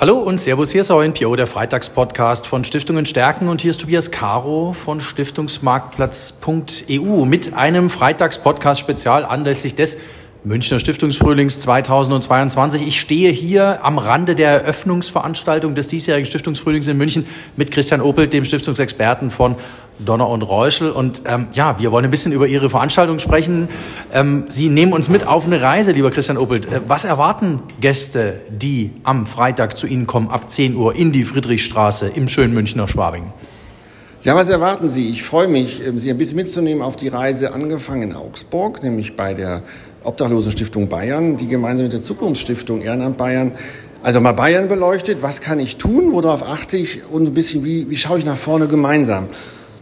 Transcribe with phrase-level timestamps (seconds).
[0.00, 3.48] Hallo und Servus, hier ist euer NPO, der Freitagspodcast von Stiftungen Stärken.
[3.48, 9.98] Und hier ist Tobias Caro von Stiftungsmarktplatz.eu mit einem Freitagspodcast-Spezial anlässlich des
[10.42, 12.86] Münchner Stiftungsfrühlings 2022.
[12.86, 17.26] Ich stehe hier am Rande der Eröffnungsveranstaltung des diesjährigen Stiftungsfrühlings in München
[17.56, 19.56] mit Christian Opelt, dem Stiftungsexperten von
[19.98, 20.92] Donner und Reuschel.
[20.92, 23.68] Und ähm, ja, wir wollen ein bisschen über Ihre Veranstaltung sprechen.
[24.14, 26.64] Ähm, Sie nehmen uns mit auf eine Reise, lieber Christian Opelt.
[26.66, 31.24] Äh, was erwarten Gäste, die am Freitag zu Ihnen kommen, ab 10 Uhr in die
[31.24, 33.32] Friedrichstraße im schönen Münchner Schwabing?
[34.22, 35.08] Ja, was erwarten Sie?
[35.08, 39.16] Ich freue mich, ähm, Sie ein bisschen mitzunehmen auf die Reise angefangen in Augsburg, nämlich
[39.16, 39.62] bei der
[40.04, 43.52] Obdachlose Stiftung Bayern, die gemeinsam mit der Zukunftsstiftung Ehrenamt Bayern
[44.02, 47.88] also mal Bayern beleuchtet, was kann ich tun, worauf achte ich und ein bisschen, wie,
[47.88, 49.28] wie schaue ich nach vorne gemeinsam.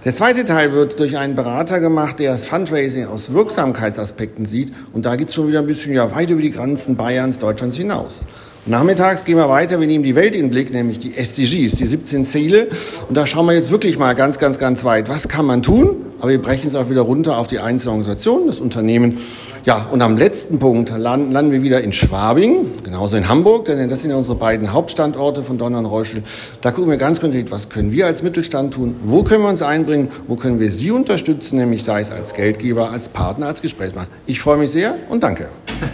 [0.04, 4.72] Der zweite Teil wird durch einen Berater gemacht, der das Fundraising aus Wirksamkeitsaspekten sieht.
[4.92, 7.76] Und da geht es schon wieder ein bisschen ja, weit über die Grenzen Bayerns, Deutschlands
[7.76, 8.20] hinaus.
[8.68, 11.86] Nachmittags gehen wir weiter, wir nehmen die Welt in den Blick, nämlich die SDGs, die
[11.86, 12.68] 17 Ziele.
[13.08, 15.08] Und da schauen wir jetzt wirklich mal ganz, ganz, ganz weit.
[15.08, 15.96] Was kann man tun?
[16.20, 19.20] Aber wir brechen es auch wieder runter auf die einzelnen Organisationen, das Unternehmen.
[19.64, 23.88] Ja, und am letzten Punkt landen, landen wir wieder in Schwabing, genauso in Hamburg, denn
[23.88, 26.22] das sind ja unsere beiden Hauptstandorte von Donner und Reuschel.
[26.60, 28.96] Da gucken wir ganz konkret, was können wir als Mittelstand tun?
[29.02, 30.08] Wo können wir uns einbringen?
[30.26, 31.56] Wo können wir Sie unterstützen?
[31.56, 34.12] Nämlich sei es als Geldgeber, als Partner, als Gesprächspartner.
[34.26, 35.48] Ich freue mich sehr und danke.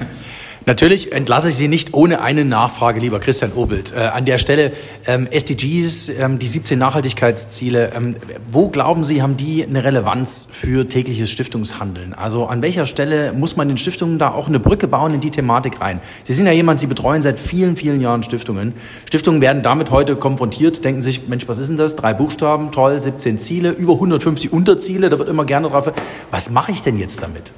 [0.66, 3.92] Natürlich entlasse ich Sie nicht ohne eine Nachfrage, lieber Christian Obelt.
[3.94, 4.72] Äh, an der Stelle
[5.06, 8.16] ähm, SDGs, ähm, die 17 Nachhaltigkeitsziele, ähm,
[8.50, 12.14] wo glauben Sie, haben die eine Relevanz für tägliches Stiftungshandeln?
[12.14, 15.30] Also an welcher Stelle muss man den Stiftungen da auch eine Brücke bauen in die
[15.30, 16.00] Thematik rein?
[16.22, 18.72] Sie sind ja jemand, Sie betreuen seit vielen, vielen Jahren Stiftungen.
[19.06, 21.94] Stiftungen werden damit heute konfrontiert, denken sich, Mensch, was ist denn das?
[21.94, 25.92] Drei Buchstaben, toll, 17 Ziele, über 150 Unterziele, da wird immer gerne drauf.
[26.30, 27.52] Was mache ich denn jetzt damit?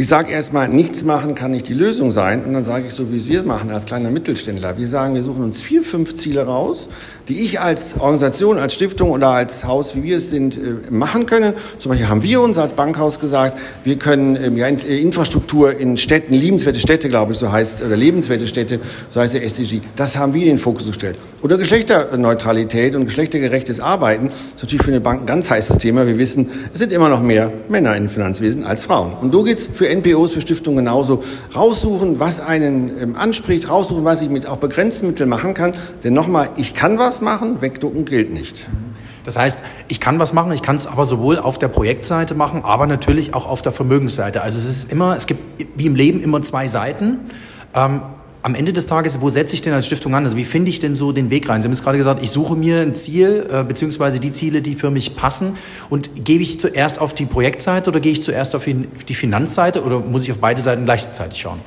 [0.00, 2.44] Ich sage erstmal, nichts machen kann nicht die Lösung sein.
[2.44, 4.78] Und dann sage ich so, wie wir es machen als kleiner Mittelständler.
[4.78, 6.88] Wir sagen, wir suchen uns vier, fünf Ziele raus,
[7.26, 11.26] die ich als Organisation, als Stiftung oder als Haus, wie wir es sind, äh, machen
[11.26, 11.52] können.
[11.80, 15.96] Zum Beispiel haben wir uns als Bankhaus gesagt, wir können ähm, ja, äh, Infrastruktur in
[15.96, 18.78] Städten, liebenswerte Städte, glaube ich, so heißt, oder lebenswerte Städte,
[19.10, 19.80] so heißt der SDG.
[19.96, 21.16] Das haben wir in den Fokus gestellt.
[21.42, 24.26] Oder Geschlechterneutralität und geschlechtergerechtes Arbeiten.
[24.26, 26.06] Ist natürlich für eine Bank ein ganz heißes Thema.
[26.06, 29.14] Wir wissen, es sind immer noch mehr Männer im Finanzwesen als Frauen.
[29.20, 31.22] Und so geht's für NPOs, für Stiftungen genauso.
[31.54, 35.72] Raussuchen, was einen ähm, anspricht, raussuchen, was ich mit auch begrenzten Mitteln machen kann.
[36.04, 38.66] Denn nochmal, ich kann was machen, wegducken gilt nicht.
[39.24, 42.64] Das heißt, ich kann was machen, ich kann es aber sowohl auf der Projektseite machen,
[42.64, 44.42] aber natürlich auch auf der Vermögensseite.
[44.42, 47.18] Also es ist immer, es gibt wie im Leben immer zwei Seiten.
[47.74, 48.00] Ähm,
[48.48, 50.24] am Ende des Tages, wo setze ich denn als Stiftung an?
[50.24, 51.60] Also wie finde ich denn so den Weg rein?
[51.60, 54.74] Sie haben jetzt gerade gesagt, ich suche mir ein Ziel, äh, beziehungsweise die Ziele, die
[54.74, 55.56] für mich passen.
[55.90, 60.00] Und gebe ich zuerst auf die Projektseite oder gehe ich zuerst auf die Finanzseite oder
[60.00, 61.60] muss ich auf beide Seiten gleichzeitig schauen?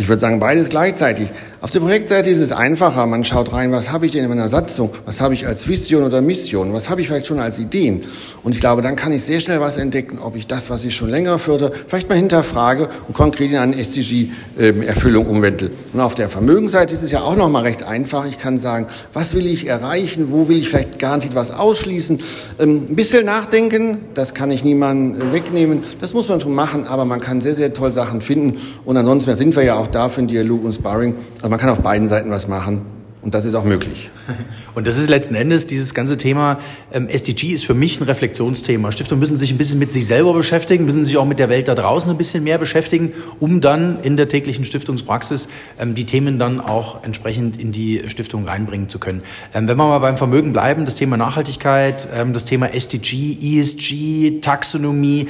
[0.00, 1.28] Ich würde sagen, beides gleichzeitig.
[1.60, 3.04] Auf der Projektseite ist es einfacher.
[3.06, 4.90] Man schaut rein, was habe ich denn in meiner Satzung?
[5.06, 6.72] Was habe ich als Vision oder Mission?
[6.72, 8.04] Was habe ich vielleicht schon als Ideen?
[8.44, 10.94] Und ich glaube, dann kann ich sehr schnell was entdecken, ob ich das, was ich
[10.94, 15.72] schon länger fördere, vielleicht mal hinterfrage und konkret in eine SDG-Erfüllung umwandle.
[15.92, 18.24] Und auf der Vermögensseite ist es ja auch noch mal recht einfach.
[18.24, 20.30] Ich kann sagen, was will ich erreichen?
[20.30, 22.20] Wo will ich vielleicht garantiert was ausschließen?
[22.60, 25.82] Ähm, ein bisschen nachdenken, das kann ich niemandem wegnehmen.
[26.00, 28.58] Das muss man schon machen, aber man kann sehr, sehr toll Sachen finden.
[28.84, 31.14] Und ansonsten sind wir ja auch auch da für einen Dialog und Sparring.
[31.36, 32.82] Also man kann auf beiden Seiten was machen.
[33.20, 34.10] Und das ist auch möglich.
[34.76, 36.58] Und das ist letzten Endes dieses ganze Thema,
[36.92, 38.92] ähm, SDG ist für mich ein Reflexionsthema.
[38.92, 41.66] Stiftungen müssen sich ein bisschen mit sich selber beschäftigen, müssen sich auch mit der Welt
[41.66, 45.48] da draußen ein bisschen mehr beschäftigen, um dann in der täglichen Stiftungspraxis
[45.80, 49.22] ähm, die Themen dann auch entsprechend in die Stiftung reinbringen zu können.
[49.52, 54.40] Ähm, wenn wir mal beim Vermögen bleiben, das Thema Nachhaltigkeit, ähm, das Thema SDG, ESG,
[54.40, 55.26] Taxonomie,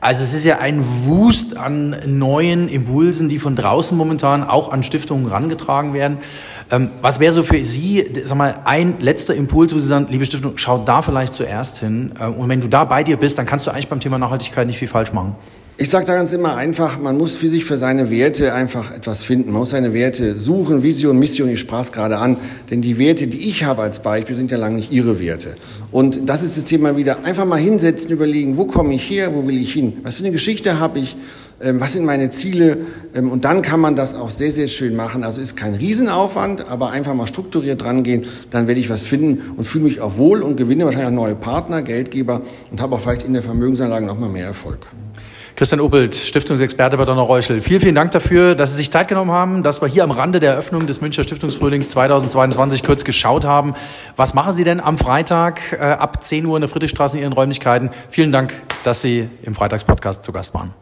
[0.00, 4.82] also es ist ja ein Wust an neuen Impulsen, die von draußen momentan auch an
[4.82, 6.18] Stiftungen rangetragen werden.
[6.70, 10.26] Ähm, was wäre so für Sie, sag mal, ein letzter Impuls, wo Sie sagen, liebe
[10.26, 12.12] Stiftung, schau da vielleicht zuerst hin.
[12.20, 14.66] Ähm, und wenn du da bei dir bist, dann kannst du eigentlich beim Thema Nachhaltigkeit
[14.66, 15.34] nicht viel falsch machen.
[15.78, 19.22] Ich sage da ganz immer einfach, man muss für sich, für seine Werte einfach etwas
[19.22, 19.52] finden.
[19.52, 22.38] Man muss seine Werte suchen, Vision, Mission, ich sprach es gerade an.
[22.70, 25.56] Denn die Werte, die ich habe als Beispiel, sind ja lange nicht Ihre Werte.
[25.92, 27.24] Und das ist das Thema wieder.
[27.24, 29.98] Einfach mal hinsetzen, überlegen, wo komme ich her, wo will ich hin?
[30.02, 31.14] Was für eine Geschichte habe ich?
[31.60, 32.78] Ähm, was sind meine Ziele?
[33.14, 35.24] Ähm, und dann kann man das auch sehr, sehr schön machen.
[35.24, 38.24] Also ist kein Riesenaufwand, aber einfach mal strukturiert drangehen.
[38.48, 41.36] Dann werde ich was finden und fühle mich auch wohl und gewinne wahrscheinlich auch neue
[41.36, 42.40] Partner, Geldgeber
[42.70, 44.86] und habe auch vielleicht in der Vermögensanlage noch mal mehr Erfolg.
[45.56, 47.62] Christian Uppelt, Stiftungsexperte bei Donner Reuschel.
[47.62, 50.38] Vielen, vielen Dank dafür, dass Sie sich Zeit genommen haben, dass wir hier am Rande
[50.38, 53.72] der Eröffnung des Münchner Stiftungsfrühlings 2022 kurz geschaut haben.
[54.16, 57.32] Was machen Sie denn am Freitag äh, ab 10 Uhr in der Friedrichstraße in Ihren
[57.32, 57.88] Räumlichkeiten?
[58.10, 58.52] Vielen Dank,
[58.84, 60.74] dass Sie im Freitagspodcast zu Gast waren.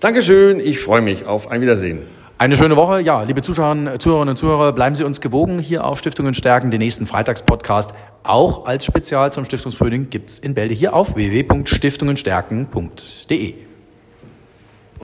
[0.00, 2.00] Dankeschön, ich freue mich auf ein Wiedersehen.
[2.36, 3.00] Eine schöne Woche.
[3.00, 6.72] Ja, liebe Zuschauerinnen, Zuhörerinnen und Zuhörer, bleiben Sie uns gewogen hier auf Stiftungen stärken.
[6.72, 13.69] Den nächsten Freitagspodcast auch als Spezial zum Stiftungsfrühling gibt's in Bälde hier auf www.stiftungenstärken.de.